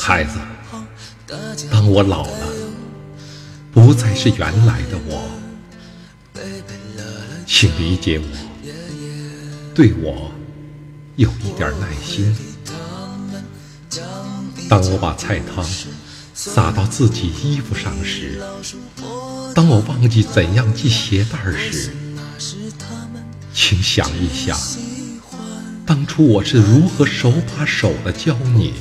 [0.00, 0.38] 孩子，
[1.70, 2.48] 当我老了，
[3.72, 5.30] 不再是原来的我，
[7.46, 8.26] 请理解我，
[9.74, 10.30] 对我
[11.16, 12.36] 有一点耐心。
[14.68, 15.64] 当我把菜汤
[16.34, 18.40] 洒到自己衣服上时，
[19.54, 21.92] 当我忘记怎样系鞋带时，
[23.52, 24.58] 请想一想。
[25.90, 28.74] 当初我是如何手把手的教你。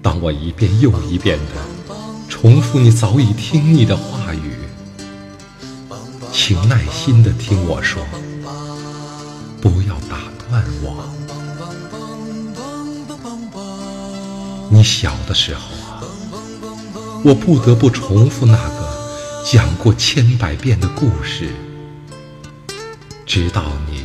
[0.00, 4.52] 当我一遍又一遍的重复你早已听腻的话语，
[6.32, 8.00] 请耐心的听我说，
[9.60, 11.04] 不要打断我。
[14.70, 16.00] 你小的时候啊，
[17.24, 18.88] 我不得不重复那个
[19.44, 21.50] 讲过千百遍的故事，
[23.26, 24.04] 直到你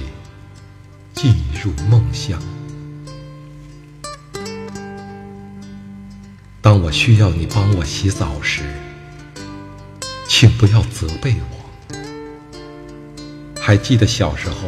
[1.21, 2.41] 进入梦乡。
[6.59, 8.63] 当我需要你帮我洗澡时，
[10.27, 11.95] 请不要责备我。
[13.61, 14.67] 还记得小时候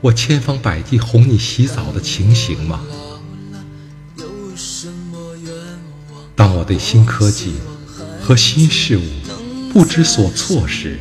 [0.00, 2.80] 我千方百计哄你洗澡的情形吗？
[6.34, 7.52] 当我对新科技
[8.22, 9.02] 和新事物
[9.70, 11.00] 不知所措时，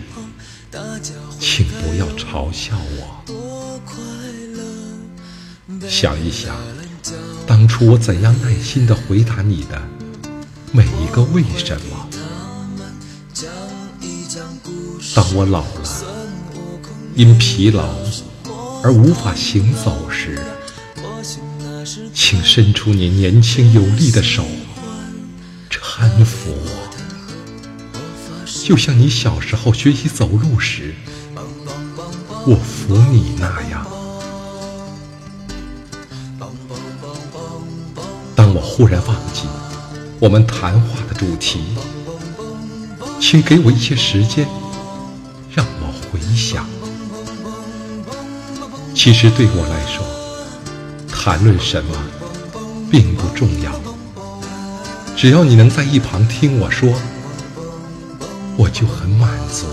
[1.39, 3.21] 请不要嘲笑我。
[5.89, 6.55] 想一想，
[7.47, 9.81] 当初我怎样耐心地回答你的
[10.71, 12.07] 每一个为什么。
[15.13, 16.05] 当我老了，
[17.15, 17.89] 因疲劳
[18.83, 20.39] 而无法行走时，
[22.13, 24.45] 请伸出你年轻有力的手。
[25.69, 26.89] 搀扶我，
[28.65, 30.95] 就像你小时候学习走路时，
[32.47, 33.85] 我扶你那样。
[38.53, 39.47] 我忽然忘记
[40.19, 41.61] 我们谈话的主题，
[43.19, 44.45] 请给我一些时间，
[45.49, 46.65] 让我回想。
[48.93, 50.05] 其实对我来说，
[51.07, 51.95] 谈论什么
[52.91, 53.71] 并不重要。
[55.15, 56.93] 只要你能在一旁听我说，
[58.57, 59.65] 我就很满足。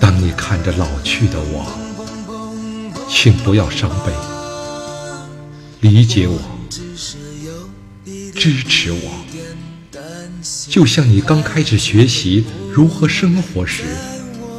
[0.00, 1.83] 当你看着老去的我，
[3.16, 4.12] 请不要伤悲，
[5.80, 6.36] 理解我，
[8.34, 9.24] 支持我，
[10.68, 13.84] 就像你刚开始学习如何生活时，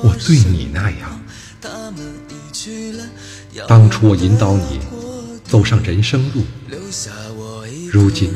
[0.01, 1.21] 我对你那样。
[3.67, 4.79] 当初我引导你。
[5.43, 6.43] 走上人生路，
[7.91, 8.33] 如今，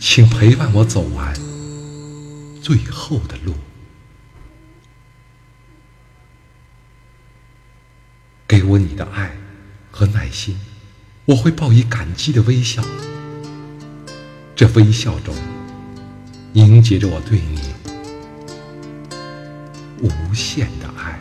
[0.00, 1.32] 请陪伴我走完
[2.60, 3.54] 最后的路。
[8.48, 9.34] 给我你的爱
[9.92, 10.56] 和耐心，
[11.26, 12.82] 我会报以感激的微笑。
[14.56, 15.34] 这微笑中，
[16.52, 17.60] 凝结着我对你
[20.00, 21.20] 无限的爱。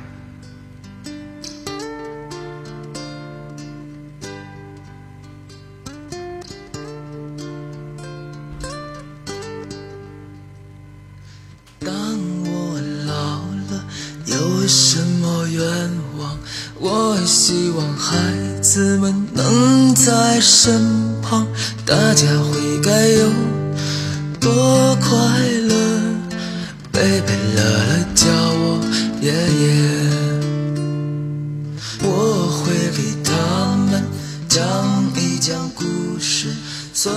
[11.80, 11.92] 当
[12.46, 13.86] 我老了
[14.28, 15.62] 有什么愿
[16.06, 16.11] 望？
[16.84, 18.18] 我希望孩
[18.60, 21.46] 子们能在身旁，
[21.86, 23.30] 大家会该有
[24.40, 25.16] 多快
[25.68, 26.02] 乐？
[26.92, 28.82] 贝贝乐乐叫我
[29.22, 29.64] 爷爷，
[32.02, 33.30] 我会给他
[33.92, 34.04] 们
[34.50, 34.60] 讲
[35.16, 35.84] 一讲故
[36.20, 36.50] 事：
[36.96, 37.14] 孙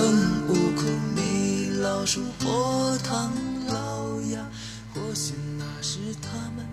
[0.47, 0.85] 悟空、
[1.15, 3.33] 米老鼠、火唐
[3.67, 4.45] 老鸭。
[4.93, 6.63] 或许那是他们。